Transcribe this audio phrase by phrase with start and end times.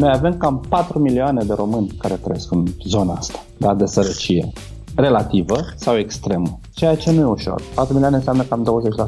[0.00, 4.52] Noi avem cam 4 milioane de români care trăiesc în zona asta, da, de sărăcie
[4.94, 7.62] relativă sau extremă, ceea ce nu e ușor.
[7.74, 8.62] 4 milioane înseamnă cam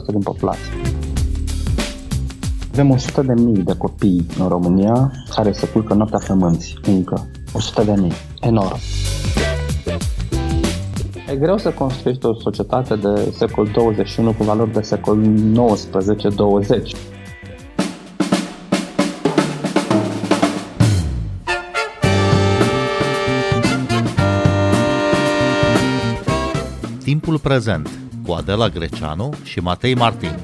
[0.09, 0.73] 20% din populație.
[2.73, 7.30] Avem 100 de mii de copii în România care se culcă noaptea pe mânți, încă.
[7.52, 8.12] 100 de mii.
[8.40, 8.77] Enorm.
[11.32, 17.12] E greu să construiești o societate de secol 21 cu valori de secol 19-20.
[27.32, 27.91] Timpul prezent
[28.27, 30.38] cu Adela Greceanu și Matei Martin.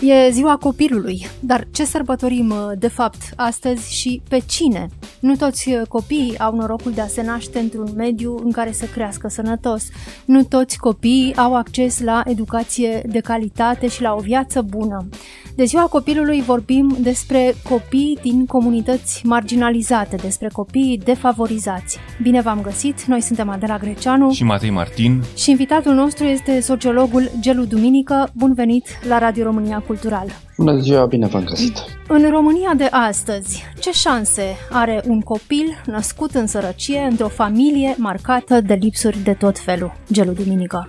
[0.00, 4.88] E ziua copilului, dar ce sărbătorim uh, de fapt astăzi și pe cine?
[5.20, 8.84] Nu toți uh, copiii au norocul de a se naște într-un mediu în care să
[8.84, 9.84] crească sănătos.
[10.24, 15.08] Nu toți copiii au acces la educație de calitate și la o viață bună.
[15.54, 21.98] De ziua copilului vorbim despre copii din comunități marginalizate, despre copiii defavorizați.
[22.22, 27.30] Bine v-am găsit, noi suntem Adela Greceanu și Matei Martin și invitatul nostru este sociologul
[27.40, 28.28] Gelu Duminică.
[28.34, 30.47] Bun venit la Radio România Cultural!
[30.58, 31.76] Bună ziua, bine v-am găsit!
[32.08, 38.60] În România de astăzi, ce șanse are un copil născut în sărăcie într-o familie marcată
[38.60, 39.92] de lipsuri de tot felul?
[40.12, 40.80] Gelu Duminică.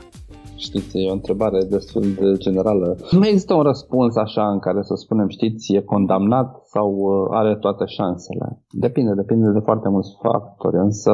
[0.56, 2.98] Știți, e o întrebare destul de generală.
[3.11, 7.56] Nu există un răspuns așa în care să spunem, știți, e condamnat sau uh, are
[7.56, 8.64] toate șansele.
[8.70, 11.11] Depinde, depinde de foarte mulți factori, însă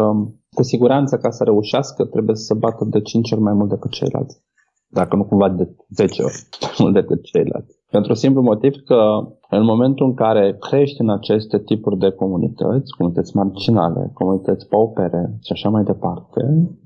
[0.56, 4.44] cu siguranță ca să reușească trebuie să bată de 5 ori mai mult decât ceilalți.
[4.88, 7.76] Dacă nu cumva de 10 ori mai mult decât ceilalți.
[7.96, 9.02] Pentru simplu motiv că
[9.50, 15.52] în momentul în care crești în aceste tipuri de comunități, comunități marginale, comunități paupere și
[15.52, 16.42] așa mai departe,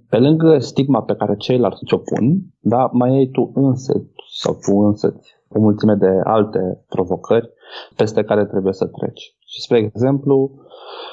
[0.09, 2.25] pe lângă stigma pe care ceilalți ți-o pun,
[2.59, 3.93] da, mai ai tu însă
[4.39, 7.49] sau tu însă o mulțime de alte provocări
[7.95, 9.35] peste care trebuie să treci.
[9.45, 10.51] Și, spre exemplu,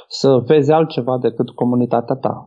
[0.08, 2.46] să vezi altceva decât comunitatea ta.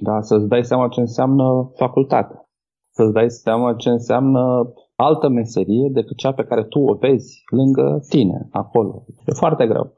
[0.00, 0.20] Da?
[0.20, 2.48] Să-ți dai seama ce înseamnă facultate.
[2.90, 8.04] Să-ți dai seama ce înseamnă altă meserie decât cea pe care tu o vezi lângă
[8.08, 9.04] tine, acolo.
[9.26, 9.92] E foarte greu.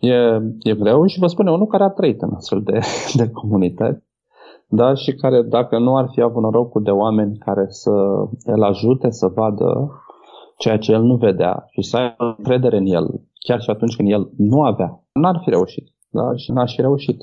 [0.00, 0.14] E,
[0.70, 2.78] e greu și vă spun eu, unul care a trăit în astfel de,
[3.18, 4.04] de comunități
[4.68, 7.90] da, și care dacă nu ar fi avut norocul de oameni care să
[8.44, 9.90] îl ajute să vadă
[10.56, 14.10] ceea ce el nu vedea și să aibă încredere în el, chiar și atunci când
[14.10, 15.86] el nu avea, n-ar fi reușit.
[16.10, 16.34] Da?
[16.36, 17.18] Și n-aș fi reușit.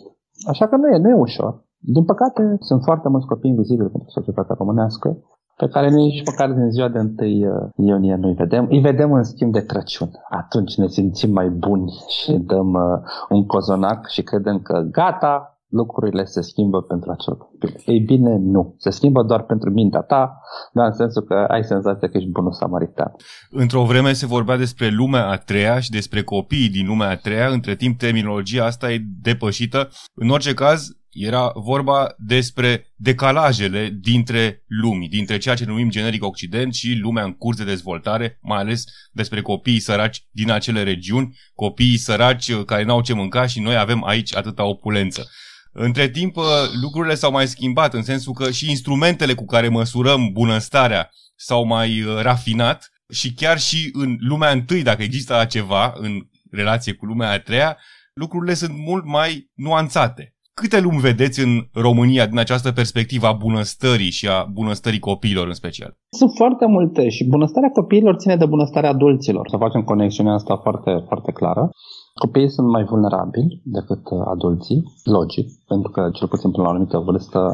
[0.48, 1.64] Așa că nu e, nu e ușor.
[1.78, 5.18] Din păcate, sunt foarte mulți copii invizibili pentru societatea românească,
[5.62, 8.68] pe care nici măcar din ziua de 1 iunie nu-i vedem.
[8.70, 10.10] Îi vedem în schimb de Crăciun.
[10.30, 13.00] Atunci ne simțim mai buni și dăm uh,
[13.30, 17.76] un cozonac și credem că gata, lucrurile se schimbă pentru acel copil.
[17.86, 18.76] Ei bine, nu.
[18.78, 20.42] Se schimbă doar pentru mintea ta,
[20.74, 23.12] dar în sensul că ai senzația că ești bunul samaritan.
[23.50, 27.48] Într-o vreme se vorbea despre lumea a treia și despre copiii din lumea a treia,
[27.48, 29.90] între timp terminologia asta e depășită.
[30.14, 36.74] În orice caz, era vorba despre decalajele dintre lumii, dintre ceea ce numim generic Occident
[36.74, 41.98] și lumea în curs de dezvoltare, mai ales despre copiii săraci din acele regiuni, copiii
[41.98, 45.30] săraci care n-au ce mânca și noi avem aici atâta opulență.
[45.74, 46.44] Între timp, uh,
[46.82, 52.02] lucrurile s-au mai schimbat, în sensul că și instrumentele cu care măsurăm bunăstarea s-au mai
[52.02, 56.12] uh, rafinat și chiar și în lumea întâi, dacă există ceva în
[56.52, 57.78] relație cu lumea a treia,
[58.14, 60.36] lucrurile sunt mult mai nuanțate.
[60.54, 65.54] Câte lumi vedeți în România din această perspectivă a bunăstării și a bunăstării copiilor în
[65.54, 65.98] special?
[66.18, 69.50] Sunt foarte multe și bunăstarea copiilor ține de bunăstarea adulților.
[69.50, 71.70] Să facem conexiunea asta foarte, foarte clară.
[72.14, 76.72] Copiii sunt mai vulnerabili decât uh, adulții, logic, pentru că, cel puțin până la o
[76.72, 77.50] anumită vârstă,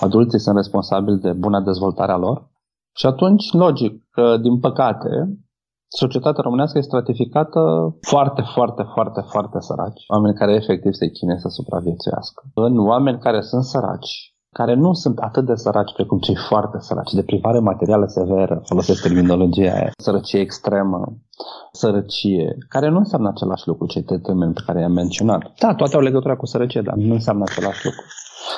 [0.00, 2.50] adulții sunt responsabili de buna dezvoltare a lor.
[2.96, 5.08] Și atunci, logic, că, din păcate,
[5.88, 7.60] societatea românească este stratificată
[8.00, 10.04] foarte, foarte, foarte, foarte săraci.
[10.08, 12.42] Oameni care efectiv se chinuie să supraviețuiască.
[12.54, 17.12] În oameni care sunt săraci, care nu sunt atât de săraci precum cei foarte săraci,
[17.12, 21.16] de privare materială severă, folosesc terminologia aia, sărăcie extremă,
[21.72, 25.52] sărăcie, care nu înseamnă același lucru, cei trei termeni pe care i-am menționat.
[25.60, 28.00] Da, toate au legătură cu sărăcie, dar nu înseamnă același lucru.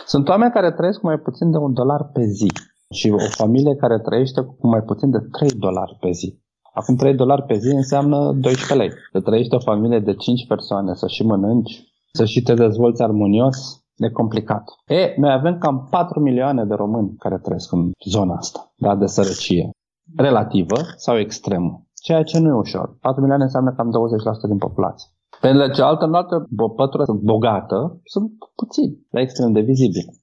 [0.06, 2.50] Sunt oameni care trăiesc cu mai puțin de un dolar pe zi
[2.94, 6.38] și o familie care trăiește cu mai puțin de 3 dolari pe zi.
[6.72, 8.90] Acum 3 dolari pe zi înseamnă 12 lei.
[9.12, 13.79] Să trăiești o familie de 5 persoane, să și mănânci, să și te dezvolți armonios,
[14.06, 14.64] e complicat.
[14.86, 19.06] E, noi avem cam 4 milioane de români care trăiesc în zona asta, da, de
[19.06, 19.70] sărăcie.
[20.16, 21.82] Relativă sau extremă.
[22.02, 22.96] Ceea ce nu e ușor.
[23.00, 25.08] 4 milioane înseamnă cam 20% din populație.
[25.40, 30.18] Pe de cealaltă, în altă pătură bogată, sunt puțini, la extrem de vizibili.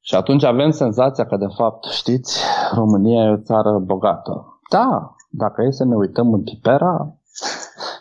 [0.00, 2.40] Și atunci avem senzația că, de fapt, știți,
[2.74, 4.60] România e o țară bogată.
[4.70, 7.16] Da, dacă e să ne uităm în Pipera,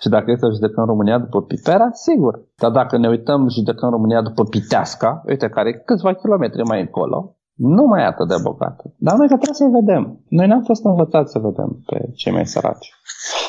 [0.01, 2.33] și dacă e să judecăm România după Pipera, sigur.
[2.57, 7.35] Dar dacă ne uităm, judecăm România după Piteasca, uite, care e câțiva kilometri mai încolo,
[7.55, 8.83] nu mai e atât de bogată.
[8.97, 10.19] Dar noi că trebuie să-i vedem.
[10.29, 12.93] Noi n-am fost învățați să vedem pe cei mai săraci.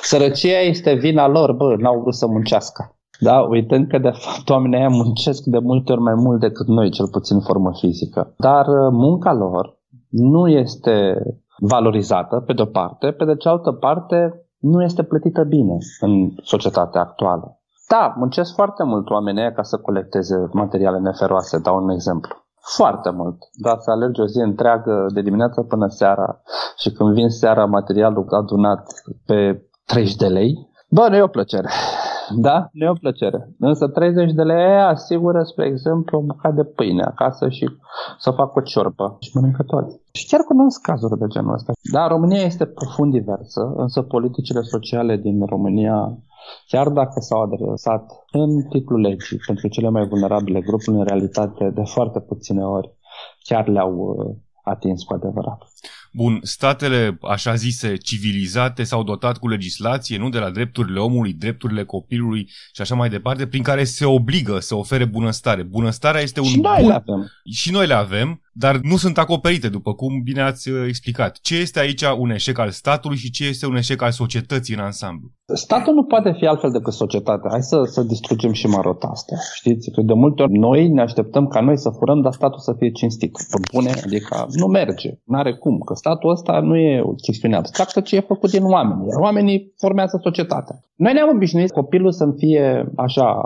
[0.02, 2.90] Sărăcia este vina lor, bă, n-au vrut să muncească.
[3.20, 6.90] Da, uitând că de fapt oamenii aia muncesc de multe ori mai mult decât noi,
[6.90, 8.34] cel puțin în formă fizică.
[8.36, 9.78] Dar uh, munca lor
[10.08, 11.22] nu este
[11.58, 17.60] valorizată, pe de-o parte, pe de cealaltă parte nu este plătită bine în societatea actuală.
[17.88, 22.34] Da, muncesc foarte mult oamenii ca să colecteze materiale neferoase, dau un exemplu.
[22.76, 23.36] Foarte mult.
[23.52, 26.40] Dar să alergi o zi întreagă de dimineața până seara
[26.76, 28.86] și când vin seara materialul adunat
[29.26, 31.68] pe 30 de lei, bă, nu e o plăcere.
[32.34, 33.54] Da, nu e o plăcere.
[33.58, 37.70] Însă 30 de lei asigură, spre exemplu, o bucată de pâine acasă și
[38.18, 40.00] să fac o ciorbă și mănâncă toți.
[40.12, 41.72] Și chiar cunosc cazuri de genul ăsta.
[41.92, 46.18] Da, România este profund diversă, însă politicile sociale din România,
[46.66, 51.82] chiar dacă s-au adresat în titlul legii pentru cele mai vulnerabile grupuri, în realitate, de
[51.84, 52.90] foarte puține ori,
[53.42, 55.58] chiar le-au uh, atins cu adevărat.
[56.16, 61.84] Bun, statele așa zise civilizate s-au dotat cu legislație, nu de la drepturile omului, drepturile
[61.84, 65.62] copilului și așa mai departe, prin care se obligă să ofere bunăstare.
[65.62, 66.88] Bunăstarea este un și noi bun...
[66.88, 67.30] le avem.
[67.52, 71.38] Și noi le avem, dar nu sunt acoperite, după cum bine ați uh, explicat.
[71.40, 74.80] Ce este aici un eșec al statului și ce este un eșec al societății în
[74.80, 75.28] ansamblu?
[75.54, 77.50] Statul nu poate fi altfel decât societatea.
[77.50, 79.36] Hai să, să distrugem și marota asta.
[79.54, 79.90] Știți?
[79.90, 82.90] Că de multe ori noi ne așteptăm ca noi să furăm, dar statul să fie
[82.90, 83.32] cinstit.
[83.32, 85.10] Pe bune, adică nu merge.
[85.24, 85.78] N-are cum.
[85.78, 89.08] Că statul ăsta nu e o chestiune abstractă, ci e făcut din oameni.
[89.08, 90.80] Iar oamenii formează societatea.
[90.94, 93.44] Noi ne-am obișnuit copilul să fie așa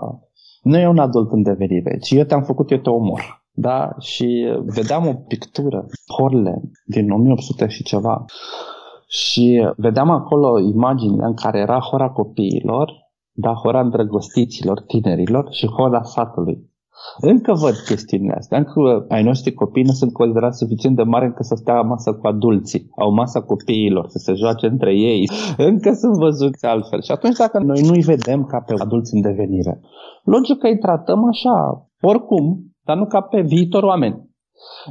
[0.62, 3.39] nu e un adult în devenire, ci eu te-am făcut, eu te omor.
[3.52, 3.90] Da?
[3.98, 5.86] Și vedeam o pictură,
[6.16, 8.24] Porle, din 1800 și ceva.
[9.08, 12.92] Și vedeam acolo imaginile în care era hora copiilor,
[13.32, 16.68] da, hora îndrăgostiților, tinerilor și hora satului.
[17.20, 18.58] Încă văd chestiile astea.
[18.58, 22.26] Încă ai noștri copii nu sunt considerați suficient de mari încât să stea masă cu
[22.26, 22.88] adulții.
[22.96, 25.30] Au masa copiilor, să se joace între ei.
[25.56, 27.02] Încă sunt văzuți altfel.
[27.02, 29.80] Și atunci dacă noi nu-i vedem ca pe adulți în devenire,
[30.24, 34.28] logic că îi tratăm așa, oricum, dar nu ca pe viitor oameni.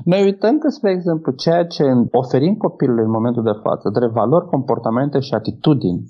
[0.03, 4.45] Noi uităm că, spre exemplu, ceea ce oferim copilului în momentul de față, de valori,
[4.45, 6.05] comportamente și atitudini,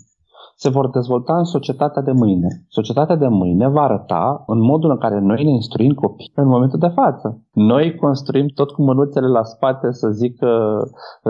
[0.62, 2.48] se vor dezvolta în societatea de mâine.
[2.68, 6.80] Societatea de mâine va arăta în modul în care noi ne instruim copii în momentul
[6.80, 7.42] de față.
[7.54, 10.50] Noi construim tot cu mânuțele la spate să zică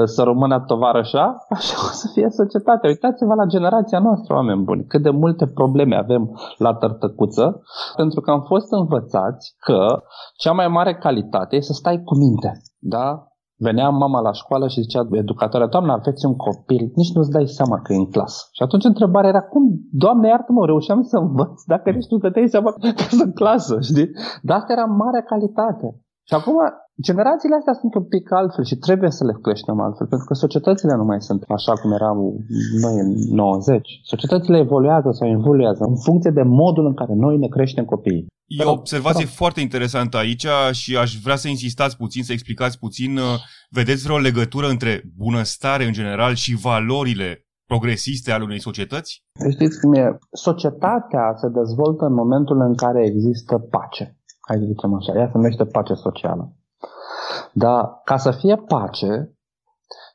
[0.04, 2.90] să rămână tovarășa, așa o să fie societatea.
[2.90, 7.62] Uitați-vă la generația noastră, oameni buni, cât de multe probleme avem la tărtăcuță,
[7.96, 10.04] pentru că am fost învățați că
[10.38, 12.62] cea mai mare calitate e să stai cu minte.
[12.80, 13.29] Da?
[13.68, 17.78] Venea mama la școală și zicea educatoarea, doamne, aveți un copil, nici nu-ți dai seama
[17.82, 18.42] că e în clasă.
[18.56, 19.64] Și atunci întrebarea era, cum,
[20.04, 24.10] doamne, iartă-mă, reușeam să învăț dacă nici nu dai seama că sunt în clasă, știi?
[24.42, 25.88] Dar asta era mare calitate.
[26.30, 26.58] Și acum,
[27.08, 30.94] generațiile astea sunt un pic altfel și trebuie să le creștem altfel, pentru că societățile
[30.96, 32.18] nu mai sunt așa cum eram
[32.84, 34.00] noi în 90.
[34.04, 38.28] Societățile evoluează sau evoluează în funcție de modul în care noi ne creștem copiii.
[38.50, 39.36] E o observație Però.
[39.36, 43.18] foarte interesantă aici și aș vrea să insistați puțin, să explicați puțin.
[43.18, 43.24] Uh,
[43.70, 49.24] vedeți vreo legătură între bunăstare în general și valorile progresiste ale unei societăți?
[49.52, 50.18] Știți cum e?
[50.32, 54.18] Societatea se dezvoltă în momentul în care există pace.
[54.48, 56.54] Hai să zicem așa, ea se numește pace socială.
[57.54, 59.12] Dar ca să fie pace,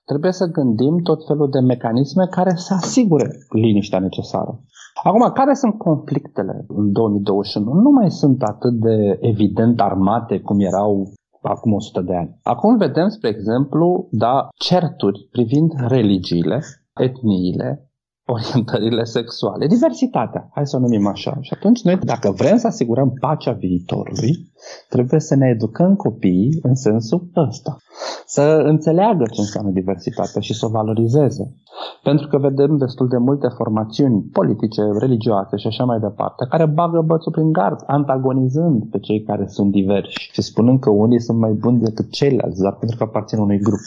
[0.05, 4.61] trebuie să gândim tot felul de mecanisme care să asigure liniștea necesară.
[5.03, 7.73] Acum, care sunt conflictele în 2021?
[7.81, 12.39] Nu mai sunt atât de evident armate cum erau acum 100 de ani.
[12.43, 16.61] Acum vedem, spre exemplu, da, certuri privind religiile,
[16.95, 17.91] etniile,
[18.27, 21.39] orientările sexuale, diversitatea, hai să o numim așa.
[21.41, 24.53] Și atunci noi, dacă vrem să asigurăm pacea viitorului,
[24.89, 27.77] trebuie să ne educăm copiii în sensul ăsta.
[28.27, 31.55] Să înțeleagă ce înseamnă diversitatea și să o valorizeze.
[32.03, 37.01] Pentru că vedem destul de multe formațiuni politice, religioase și așa mai departe, care bagă
[37.01, 41.53] bățul prin gard, antagonizând pe cei care sunt diversi și spunând că unii sunt mai
[41.53, 43.85] buni decât ceilalți, doar pentru că aparțin unui grup.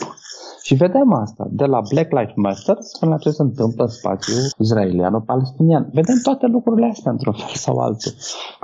[0.67, 4.37] Și vedem asta, de la Black Lives Matter până la ce se întâmplă în spațiul
[4.57, 5.89] israeliano-palestinian.
[5.93, 8.11] Vedem toate lucrurile astea într-un fel sau altul.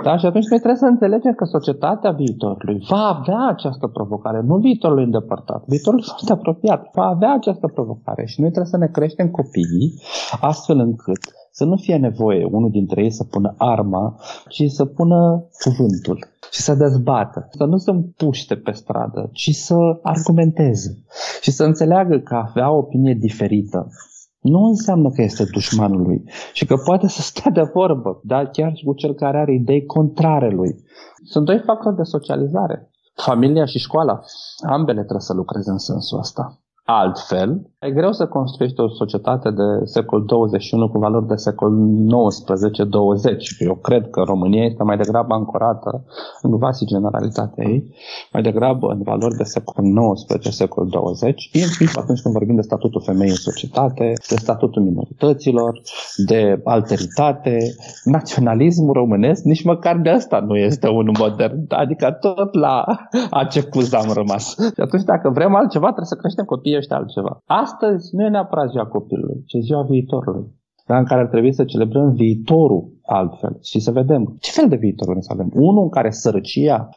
[0.04, 0.16] Da?
[0.16, 4.98] Și atunci noi trebuie să înțelegem că societatea viitorului va avea această provocare, nu viitorul
[4.98, 9.94] îndepărtat, viitorul foarte apropiat, va avea această provocare și noi trebuie să ne creștem copiii
[10.40, 14.16] astfel încât să nu fie nevoie unul dintre ei să pună arma,
[14.48, 16.18] ci să pună cuvântul.
[16.54, 21.04] Și să dezbată, să nu se împuște pe stradă, ci să argumenteze
[21.40, 23.88] și să înțeleagă că avea o opinie diferită
[24.40, 28.76] nu înseamnă că este dușmanul lui și că poate să stea de vorbă, dar chiar
[28.76, 30.84] și cu cel care are idei contrare lui.
[31.22, 32.90] Sunt doi factori de socializare.
[33.14, 34.20] Familia și școala,
[34.68, 36.63] ambele trebuie să lucreze în sensul ăsta.
[36.86, 41.76] Altfel, e greu să construiești o societate de secol 21 cu valori de secol 19-20.
[43.58, 46.04] Eu cred că România este mai degrabă ancorată
[46.42, 47.94] în vasi generalitatea ei,
[48.32, 53.02] mai degrabă în valori de secol 19, secol 20, inclusiv atunci când vorbim de statutul
[53.04, 55.80] femeii în societate, de statutul minorităților,
[56.26, 57.58] de alteritate,
[58.04, 61.64] naționalismul românesc, nici măcar de asta nu este un modern.
[61.68, 62.84] Adică tot la
[63.30, 64.54] acepuz am rămas.
[64.74, 67.38] Și atunci dacă vrem altceva, trebuie să creștem copiii ăștia altceva.
[67.46, 70.46] Astăzi nu e neapărat ziua copilului, ci ziua viitorului.
[70.86, 74.76] Dar în care ar trebui să celebrăm viitorul altfel și să vedem ce fel de
[74.76, 75.50] viitor vrem să avem.
[75.54, 76.92] Unul în care sărăcia, 20%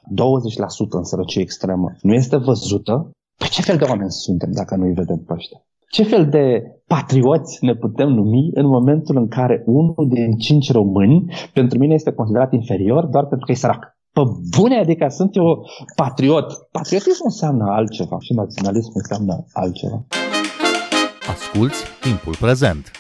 [0.90, 4.94] în sărăcie extremă, nu este văzută, Păi ce fel de oameni suntem dacă nu îi
[4.94, 5.60] vedem pe ăștia?
[5.90, 6.46] Ce fel de
[6.88, 12.12] patrioți ne putem numi în momentul în care unul din cinci români pentru mine este
[12.12, 13.97] considerat inferior doar pentru că e sărac?
[14.18, 14.24] Pe
[14.58, 16.68] bune, adică sunt eu patriot.
[16.72, 20.06] Patriotism înseamnă altceva și naționalism înseamnă altceva.
[21.30, 22.92] Asculți timpul prezent!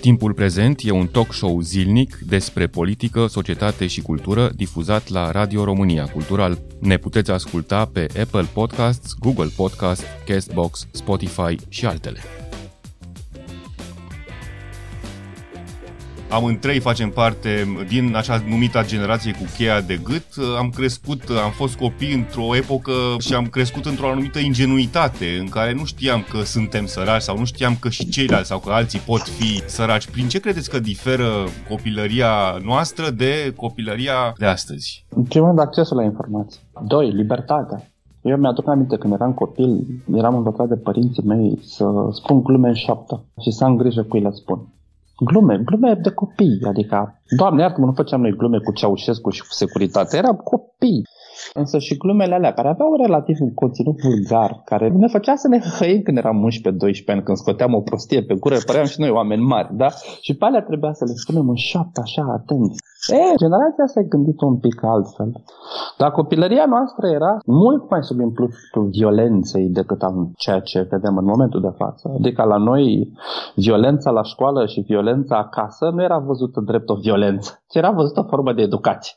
[0.00, 5.64] Timpul prezent e un talk show zilnic despre politică, societate și cultură difuzat la Radio
[5.64, 6.58] România Cultural.
[6.80, 12.18] Ne puteți asculta pe Apple Podcasts, Google Podcasts, Castbox, Spotify și altele.
[16.32, 17.50] Amândrei facem parte
[17.88, 20.26] din așa numita generație cu cheia de gât.
[20.58, 25.72] Am crescut, am fost copii într-o epocă și am crescut într-o anumită ingenuitate în care
[25.72, 29.20] nu știam că suntem săraci sau nu știam că și ceilalți sau că alții pot
[29.20, 30.10] fi săraci.
[30.10, 31.28] Prin ce credeți că diferă
[31.68, 32.32] copilăria
[32.64, 35.06] noastră de copilăria de astăzi?
[35.08, 36.60] În primul rând, accesul la informații.
[36.86, 37.86] Doi, libertatea.
[38.22, 42.74] Eu mi-aduc aminte când eram copil, eram învățat de părinții mei să spun glume în
[42.74, 44.66] șoaptă și să am grijă cu le spun
[45.24, 49.52] glume, glume de copii, adică, doamne, iartă nu făceam noi glume cu Ceaușescu și cu
[49.52, 51.02] securitate, eram copii.
[51.54, 55.58] Însă și glumele alea, care aveau relativ un conținut vulgar, care ne făcea să ne
[55.78, 59.42] hăim când eram 11-12 ani, când scoteam o prostie pe gură, păream și noi oameni
[59.42, 59.88] mari, da?
[60.20, 62.72] Și pe alea trebuia să le spunem în șapte, așa, atent.
[63.10, 65.30] E, generația s-a gândit un pic altfel.
[65.98, 71.24] Dar copilăria noastră era mult mai sub impulsul violenței decât am ceea ce vedem în
[71.24, 72.10] momentul de față.
[72.18, 73.12] Adică la noi
[73.54, 78.20] violența la școală și violența acasă nu era văzută drept o violență, ci era văzută
[78.20, 79.14] o formă de educație.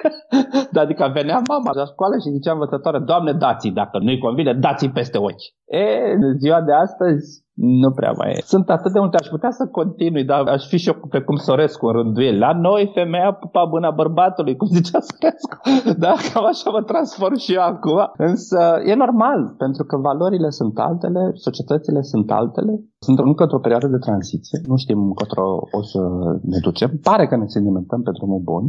[0.82, 5.18] adică venea mama la școală și zicea învățătoare, Doamne, dați dacă nu-i convine, dați peste
[5.18, 5.46] ochi.
[5.64, 8.40] E, în ziua de astăzi, nu prea mai e.
[8.44, 11.36] Sunt atât de multe, aș putea să continui, dar aș fi și eu pe cum
[11.36, 12.38] Sorescu în rânduieli.
[12.38, 15.56] La noi, femeia pupa bâna bărbatului, cum zicea Sorescu.
[16.04, 18.00] Da, cam așa mă transform și eu acum.
[18.16, 18.58] Însă
[18.90, 22.72] e normal, pentru că valorile sunt altele, societățile sunt altele.
[23.06, 25.46] Sunt încă într-o perioadă de tranziție, nu știm încotro
[25.78, 26.00] o să
[26.42, 26.90] ne ducem.
[27.02, 28.64] Pare că ne sedimentăm pe drumul bun,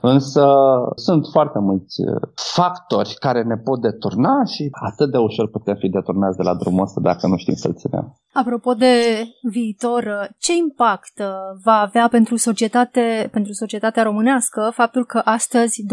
[0.00, 0.44] însă
[0.94, 1.96] sunt foarte mulți
[2.34, 6.82] factori care ne pot deturna și atât de ușor putem fi deturnați de la drumul
[6.82, 7.97] ăsta dacă nu știm să-l ținem.
[8.32, 11.26] Apropo de viitor, ce impact uh,
[11.64, 15.86] va avea pentru, societate, pentru societatea românească faptul că astăzi 20%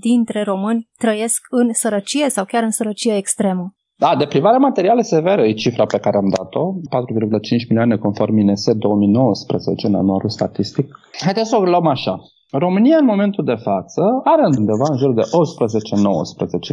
[0.00, 3.74] dintre români trăiesc în sărăcie sau chiar în sărăcie extremă?
[3.96, 9.86] Da, deprivarea materială severă e cifra pe care am dat-o, 4,5 milioane conform INSE 2019
[9.86, 10.98] în anuarul statistic.
[11.20, 12.20] Haideți să o luăm așa.
[12.58, 15.22] România în momentul de față are undeva în jur de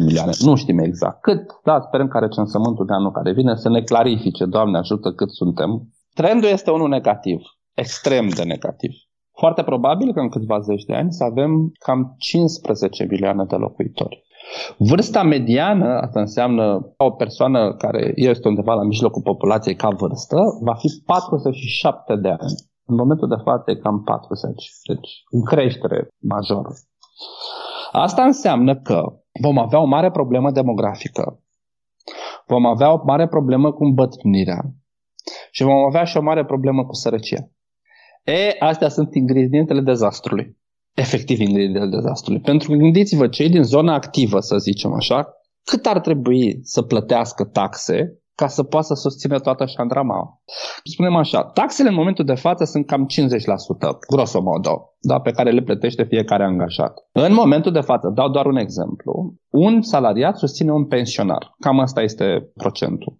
[0.01, 0.31] 18-19 milioane.
[0.39, 4.45] Nu știm exact cât, dar sperăm că recensământul de anul care vine să ne clarifice,
[4.45, 5.69] Doamne ajută cât suntem.
[6.13, 7.39] Trendul este unul negativ,
[7.73, 8.91] extrem de negativ.
[9.37, 14.23] Foarte probabil că în câțiva zeci de ani să avem cam 15 milioane de locuitori.
[14.77, 20.73] Vârsta mediană, asta înseamnă o persoană care este undeva la mijlocul populației ca vârstă, va
[20.73, 22.68] fi 47 de ani.
[22.89, 26.69] În momentul de față e cam 40, deci în creștere majoră.
[27.91, 29.03] Asta înseamnă că
[29.41, 31.43] vom avea o mare problemă demografică,
[32.47, 34.61] vom avea o mare problemă cu îmbătrânirea
[35.51, 37.49] și vom avea și o mare problemă cu sărăcia.
[38.23, 40.57] E, astea sunt ingredientele dezastrului.
[40.93, 42.41] Efectiv ingredientele dezastrului.
[42.41, 47.43] Pentru că gândiți-vă, cei din zona activă, să zicem așa, cât ar trebui să plătească
[47.43, 50.41] taxe ca să poată să susțină toată șandrama.
[50.83, 53.07] Spunem așa, taxele în momentul de față sunt cam 50%,
[54.11, 56.93] grosomodo, da, pe care le plătește fiecare angajat.
[57.11, 61.55] În momentul de față, dau doar un exemplu, un salariat susține un pensionar.
[61.59, 63.17] Cam asta este procentul.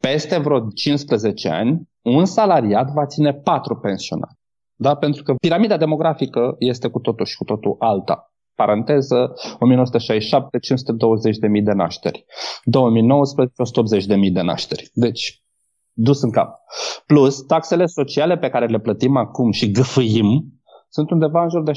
[0.00, 4.38] Peste vreo 15 ani, un salariat va ține 4 pensionari.
[4.74, 4.94] Da?
[4.94, 8.33] Pentru că piramida demografică este cu totul și cu totul alta.
[8.54, 12.24] Paranteză, 1967, 520.000 de nașteri.
[12.64, 13.54] 2019,
[14.26, 14.90] 180.000 de nașteri.
[14.92, 15.42] Deci,
[15.92, 16.54] dus în cap.
[17.06, 20.54] Plus, taxele sociale pe care le plătim acum și găfâim
[20.88, 21.74] sunt undeva în jur de 7%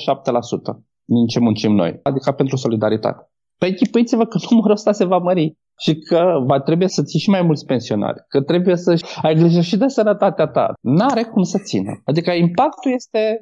[1.03, 3.31] din ce muncim noi, adică pentru solidaritate.
[3.57, 7.29] Păi închipuiți-vă că numărul ăsta se va mări și că va trebui să ții și
[7.29, 10.73] mai mulți pensionari, că trebuie să ai grijă și de sănătatea ta.
[10.81, 12.01] N-are cum să țină.
[12.05, 13.39] Adică impactul este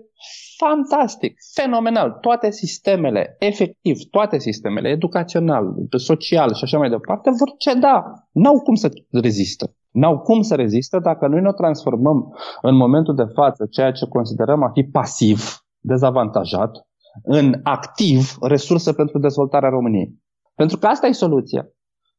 [0.58, 2.18] fantastic, fenomenal.
[2.22, 8.04] Toate sistemele, efectiv, toate sistemele, educațional, social și așa mai departe, vor ceda.
[8.32, 9.76] N-au cum să rezistă.
[9.92, 14.64] N-au cum să rezistă dacă noi ne transformăm în momentul de față ceea ce considerăm
[14.64, 16.88] a fi pasiv, dezavantajat,
[17.24, 20.24] în activ resursă pentru dezvoltarea României.
[20.56, 21.68] Pentru că asta e soluția.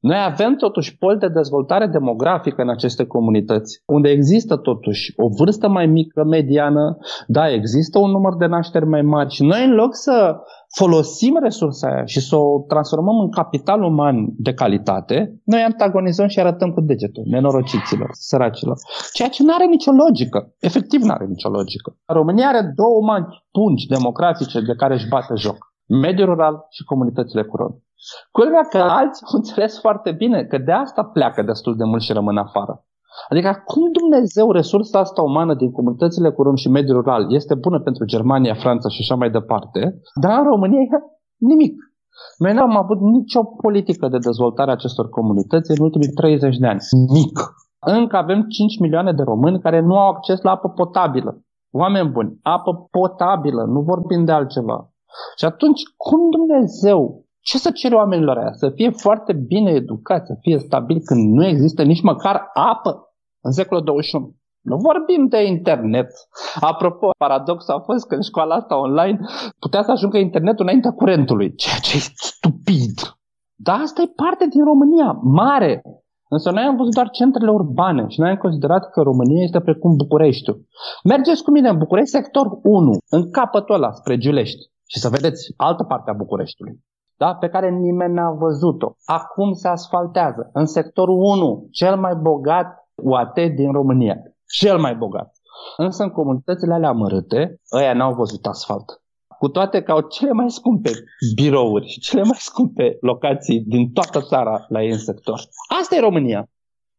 [0.01, 5.69] Noi avem totuși pol de dezvoltare demografică în aceste comunități, unde există totuși o vârstă
[5.69, 9.95] mai mică, mediană, da, există un număr de nașteri mai mari și noi în loc
[9.95, 10.37] să
[10.75, 16.41] folosim resursa aia și să o transformăm în capital uman de calitate, noi antagonizăm și
[16.41, 18.77] arătăm cu degetul nenorociților, săracilor.
[19.13, 20.55] Ceea ce nu are nicio logică.
[20.59, 21.97] Efectiv nu are nicio logică.
[22.07, 25.75] România are două mari pungi democratice de care își bate joc.
[25.87, 27.85] Mediul rural și comunitățile cu romi.
[28.31, 32.13] Culmea că alții au înțeles foarte bine că de asta pleacă destul de mult și
[32.13, 32.85] rămân afară.
[33.29, 37.81] Adică cum Dumnezeu resursa asta umană din comunitățile cu rom și mediul rural este bună
[37.81, 40.99] pentru Germania, Franța și așa mai departe, dar în România
[41.37, 41.75] nimic.
[42.39, 46.67] Noi nu am avut nicio politică de dezvoltare a acestor comunități în ultimii 30 de
[46.67, 46.81] ani.
[46.91, 47.39] Nimic.
[47.79, 51.41] Încă avem 5 milioane de români care nu au acces la apă potabilă.
[51.71, 54.91] Oameni buni, apă potabilă, nu vorbim de altceva.
[55.39, 58.53] Și atunci, cum Dumnezeu ce să cere oamenilor aia?
[58.53, 62.93] Să fie foarte bine educați, să fie stabil când nu există nici măcar apă
[63.41, 64.35] în secolul 21.
[64.61, 66.09] Nu vorbim de internet.
[66.61, 69.19] Apropo, paradox a fost că în școala asta online
[69.59, 72.01] putea să ajungă internetul înaintea curentului, ceea ce e
[72.31, 72.97] stupid.
[73.67, 75.83] Dar asta e parte din România, mare.
[76.29, 79.97] Însă noi am văzut doar centrele urbane și noi am considerat că România este precum
[79.97, 80.67] Bucureștiul.
[81.05, 84.63] Mergeți cu mine în București, sector 1, în capătul ăla, spre Giulești.
[84.87, 86.77] Și să vedeți altă parte a Bucureștiului
[87.17, 87.35] da?
[87.35, 88.95] pe care nimeni n-a văzut-o.
[89.05, 94.17] Acum se asfaltează în sectorul 1, cel mai bogat UAT din România.
[94.47, 95.33] Cel mai bogat.
[95.77, 98.85] Însă în comunitățile alea amărâte, ăia n-au văzut asfalt.
[99.39, 100.91] Cu toate că au cele mai scumpe
[101.35, 105.41] birouri și cele mai scumpe locații din toată țara la ei în sector.
[105.81, 106.49] Asta e România.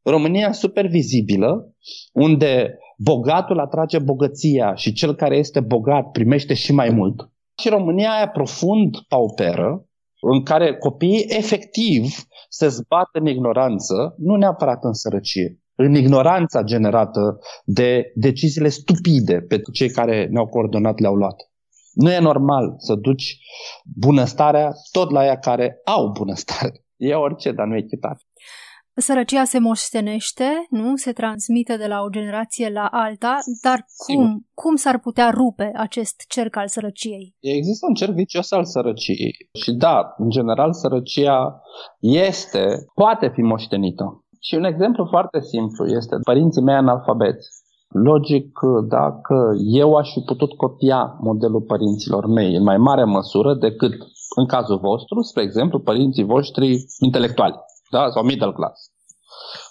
[0.04, 1.76] România super vizibilă,
[2.14, 7.30] unde bogatul atrage bogăția și cel care este bogat primește și mai mult.
[7.62, 9.86] Și România aia profund pauperă,
[10.22, 12.04] în care copiii efectiv
[12.50, 19.62] se zbat în ignoranță, nu neapărat în sărăcie, în ignoranța generată de deciziile stupide pe
[19.74, 21.36] cei care ne-au coordonat, le-au luat.
[21.94, 23.38] Nu e normal să duci
[23.96, 26.86] bunăstarea tot la ea care au bunăstare.
[26.96, 28.24] E orice, dar nu e echitate.
[29.00, 30.96] Sărăcia se moștenește, nu?
[30.96, 36.16] Se transmite de la o generație la alta, dar cum, cum s-ar putea rupe acest
[36.28, 37.36] cerc al sărăciei?
[37.40, 41.62] Există un cerc vicios al sărăciei și da, în general sărăcia
[42.00, 44.26] este, poate fi moștenită.
[44.42, 47.48] Și un exemplu foarte simplu este părinții mei analfabeți.
[47.90, 53.94] Logic, dacă eu aș fi putut copia modelul părinților mei în mai mare măsură decât
[54.36, 58.10] în cazul vostru, spre exemplu, părinții voștri intelectuali da?
[58.10, 58.92] sau middle class.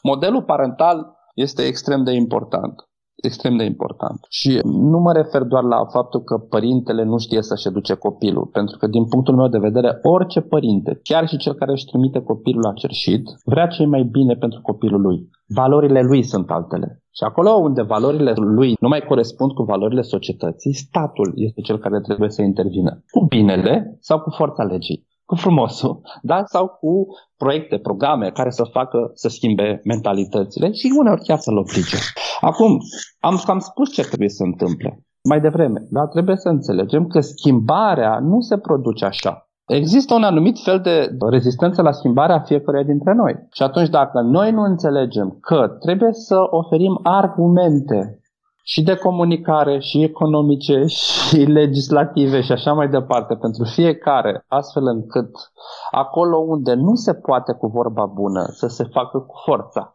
[0.03, 2.75] Modelul parental este extrem de important.
[3.17, 4.19] Extrem de important.
[4.29, 8.77] Și nu mă refer doar la faptul că părintele nu știe să-și educe copilul, pentru
[8.79, 12.63] că din punctul meu de vedere, orice părinte, chiar și cel care își trimite copilul
[12.63, 15.29] la cerșit, vrea ce mai bine pentru copilul lui.
[15.47, 17.03] Valorile lui sunt altele.
[17.11, 22.01] Și acolo unde valorile lui nu mai corespund cu valorile societății, statul este cel care
[22.01, 23.03] trebuie să intervină.
[23.11, 26.43] Cu binele sau cu forța legii cu frumosul, da?
[26.45, 31.97] sau cu proiecte, programe care să facă să schimbe mentalitățile și uneori chiar să-l oblige.
[32.41, 32.79] Acum,
[33.21, 38.19] am cam spus ce trebuie să întâmple mai devreme, dar trebuie să înțelegem că schimbarea
[38.19, 39.49] nu se produce așa.
[39.67, 43.35] Există un anumit fel de rezistență la schimbarea fiecăruia dintre noi.
[43.53, 48.21] Și atunci dacă noi nu înțelegem că trebuie să oferim argumente
[48.69, 55.31] și de comunicare, și economice, și legislative și așa mai departe pentru fiecare, astfel încât
[55.91, 59.95] acolo unde nu se poate cu vorba bună să se facă cu forța,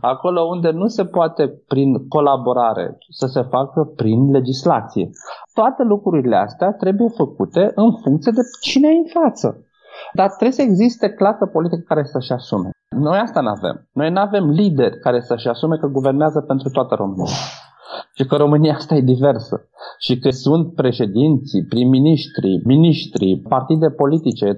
[0.00, 5.10] acolo unde nu se poate prin colaborare să se facă prin legislație.
[5.54, 9.64] Toate lucrurile astea trebuie făcute în funcție de cine e în față.
[10.12, 12.70] Dar trebuie să existe clasă politică care să-și asume.
[12.88, 13.88] Noi asta nu avem.
[13.92, 17.32] Noi nu avem lideri care să-și asume că guvernează pentru toată România.
[18.14, 19.68] Și că România asta e diversă
[19.98, 24.56] și că sunt președinții, prim-ministri, ministri, partide politice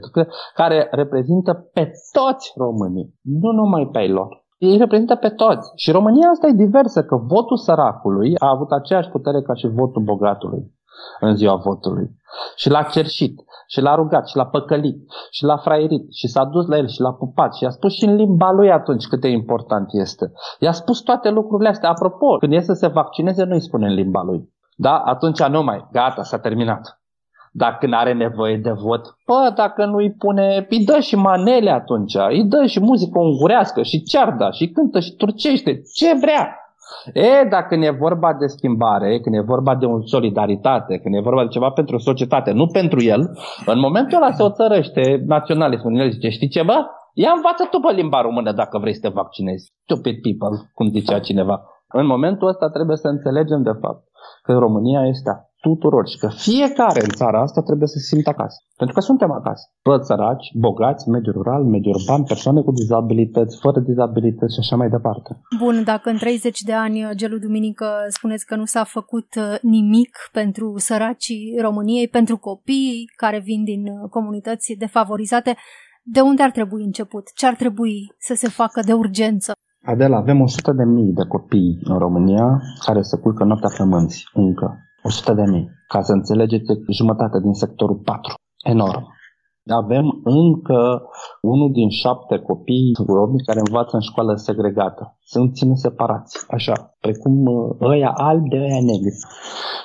[0.55, 4.47] care reprezintă pe toți românii, nu numai pe ei lor.
[4.59, 5.73] Ei reprezintă pe toți.
[5.77, 10.03] Și România asta e diversă, că votul săracului a avut aceeași putere ca și votul
[10.03, 10.78] bogatului
[11.20, 12.11] în ziua votului.
[12.56, 14.96] Și l-a cerșit, și l-a rugat, și l-a păcălit,
[15.30, 18.04] și l-a fraierit, și s-a dus la el, și l-a pupat, și a spus și
[18.04, 20.32] în limba lui atunci cât de important este.
[20.58, 21.90] I-a spus toate lucrurile astea.
[21.90, 24.52] Apropo, când e să se vaccineze, nu îi spune în limba lui.
[24.76, 24.98] Da?
[24.98, 25.88] Atunci nu mai.
[25.92, 27.00] Gata, s-a terminat.
[27.52, 31.70] Dacă nu are nevoie de vot, bă, dacă nu îi pune, îi dă și manele
[31.70, 36.67] atunci, îi dă și muzică ungurească, și cearda, și cântă, și turcește, ce vrea.
[37.12, 41.20] E, dacă ne e vorba de schimbare, când e vorba de o solidaritate, când e
[41.20, 46.01] vorba de ceva pentru societate, nu pentru el, în momentul ăla se oțărăște naționalismul.
[46.01, 46.87] El zice, știi ce, bă?
[47.14, 49.72] Ia învață tu pe limba română dacă vrei să te vaccinezi.
[49.83, 51.62] Stupid people, cum zicea cineva.
[51.88, 54.03] În momentul ăsta trebuie să înțelegem de fapt
[54.42, 58.31] că România este a tuturor și că fiecare în țara asta trebuie să se simtă
[58.31, 58.59] acasă.
[58.77, 59.64] Pentru că suntem acasă.
[59.83, 64.88] Toți săraci, bogați, mediu rural, mediu urban, persoane cu dizabilități, fără dizabilități și așa mai
[64.88, 65.40] departe.
[65.59, 70.16] Bun, dacă în 30 de ani, Gelu Duminică, spuneți că nu s-a făcut uh, nimic
[70.33, 75.57] pentru săracii României, pentru copiii care vin din uh, comunități defavorizate,
[76.03, 77.25] de unde ar trebui început?
[77.35, 79.53] Ce ar trebui să se facă de urgență?
[79.85, 84.88] Adela, avem 100 de mii de copii în România care se culcă noaptea flămânzi, încă.
[85.09, 85.68] 100 de mii.
[85.88, 88.35] Ca să înțelegeți, jumătate din sectorul 4.
[88.64, 89.03] Enorm.
[89.83, 90.81] Avem încă
[91.40, 95.18] unul din șapte copii romi care învață în școală segregată.
[95.21, 99.16] Sunt ține separați, așa, precum uh, ăia albi de ăia negri.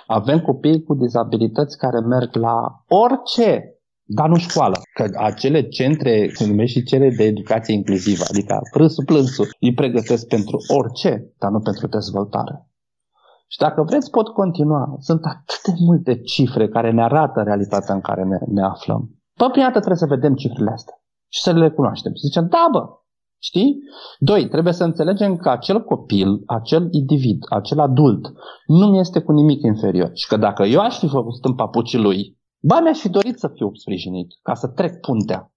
[0.07, 2.55] Avem copii cu dizabilități care merg la
[2.87, 3.73] orice
[4.05, 4.77] dar nu școală.
[4.93, 10.27] Că acele centre, se numesc și cele de educație inclusivă, adică prânsul plânsul, îi pregătesc
[10.27, 12.67] pentru orice, dar nu pentru dezvoltare.
[13.47, 14.95] Și dacă vreți, pot continua.
[14.99, 19.09] Sunt atât de multe cifre care ne arată realitatea în care ne, ne aflăm.
[19.33, 20.95] Păi, prima dată trebuie să vedem cifrele astea
[21.27, 22.13] și să le cunoaștem.
[22.13, 22.97] Să zicem, da, bă,
[23.41, 23.79] Știi?
[24.19, 28.33] Doi, trebuie să înțelegem că acel copil, acel individ, acel adult,
[28.65, 30.09] nu mi este cu nimic inferior.
[30.13, 33.47] Și că dacă eu aș fi făcut în papucii lui, Ba, mi-aș fi dorit să
[33.47, 35.53] fiu sprijinit, ca să trec puntea.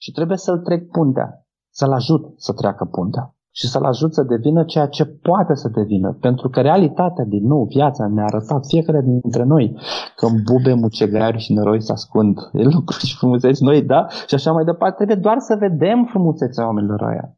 [0.00, 4.64] Și trebuie să-l trec puntea, să-l ajut să treacă puntea și să-l ajut să devină
[4.64, 6.16] ceea ce poate să devină.
[6.20, 9.76] Pentru că realitatea, din nou, viața ne-a arătat fiecare dintre noi
[10.16, 14.06] că în bube, mucegari și noroi se ascund e lucruri și frumuseți noi, da?
[14.26, 14.96] Și așa mai departe.
[14.96, 17.36] Trebuie doar să vedem frumusețea oamenilor ăia.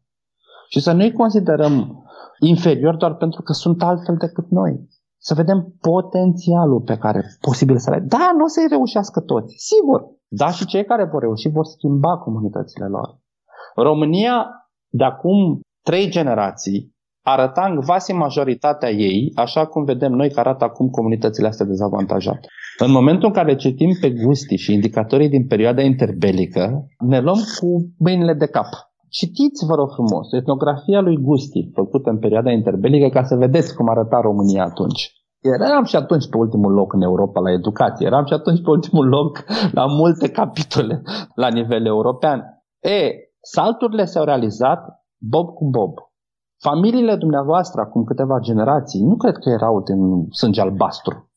[0.69, 2.05] Și să nu-i considerăm
[2.39, 7.91] inferior doar pentru că sunt altfel decât noi să vedem potențialul pe care posibil să
[7.91, 10.01] le Da, nu o să-i reușească toți, sigur.
[10.29, 13.19] Da, și cei care vor reuși vor schimba comunitățile lor.
[13.75, 14.37] România,
[14.89, 20.65] de acum trei generații, arăta în vase majoritatea ei, așa cum vedem noi că arată
[20.65, 22.47] acum comunitățile astea dezavantajate.
[22.79, 27.67] În momentul în care citim pe Gusti și indicatorii din perioada interbelică, ne luăm cu
[27.99, 28.67] mâinile de cap.
[29.09, 33.89] Citiți, vă rog frumos, etnografia lui Gusti, făcută în perioada interbelică, ca să vedeți cum
[33.89, 35.13] arăta România atunci.
[35.61, 39.09] Eram și atunci pe ultimul loc în Europa la educație, eram și atunci pe ultimul
[39.09, 41.03] loc la multe capitole
[41.35, 42.43] la nivel european.
[42.81, 44.81] E, salturile s-au realizat
[45.29, 45.95] bob cu bob.
[46.61, 51.29] Familiile dumneavoastră, acum câteva generații, nu cred că erau din sânge albastru.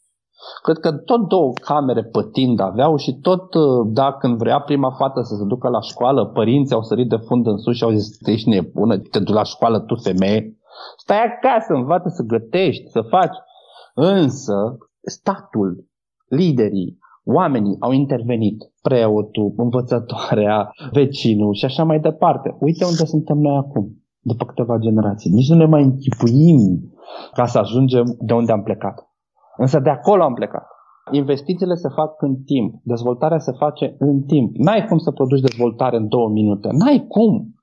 [0.62, 5.22] Cred că tot două camere pătind aveau și tot, uh, da, când vrea prima fată
[5.22, 8.28] să se ducă la școală, părinții au sărit de fund în sus și au zis,
[8.28, 10.58] ești nebună, te duci la școală tu femeie,
[10.98, 13.38] stai acasă, învață să gătești, să faci.
[13.94, 15.86] Însă, statul,
[16.28, 16.97] liderii,
[17.28, 22.56] oamenii au intervenit, preotul, învățătoarea, vecinul și așa mai departe.
[22.60, 23.86] Uite unde suntem noi acum,
[24.20, 25.32] după câteva generații.
[25.32, 26.60] Nici nu ne mai închipuim
[27.34, 29.08] ca să ajungem de unde am plecat.
[29.58, 30.68] Însă de acolo am plecat.
[31.12, 34.56] Investițiile se fac în timp, dezvoltarea se face în timp.
[34.56, 36.70] N-ai cum să produci dezvoltare în două minute.
[36.72, 37.56] N-ai cum.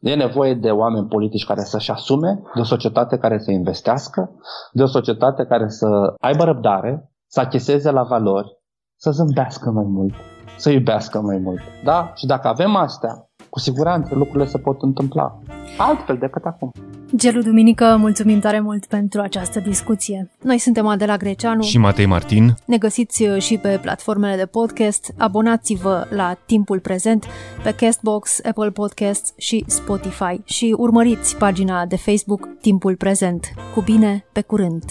[0.00, 4.30] E nevoie de oameni politici care să-și asume, de o societate care să investească,
[4.72, 5.86] de o societate care să
[6.20, 8.55] aibă răbdare, să acheseze la valori,
[8.96, 10.14] să zâmbească mai mult,
[10.56, 11.60] să iubească mai mult.
[11.84, 12.12] Da?
[12.16, 15.38] Și dacă avem astea, cu siguranță lucrurile se pot întâmpla
[15.78, 16.72] altfel decât acum.
[17.16, 20.30] Gelu Duminică, mulțumim tare mult pentru această discuție.
[20.42, 22.54] Noi suntem Adela Greceanu și Matei Martin.
[22.64, 25.14] Ne găsiți și pe platformele de podcast.
[25.18, 27.24] Abonați-vă la Timpul Prezent
[27.62, 33.46] pe Castbox, Apple Podcasts și Spotify și urmăriți pagina de Facebook Timpul Prezent.
[33.74, 34.84] Cu bine, pe curând!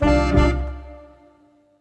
[0.00, 0.49] Thank you.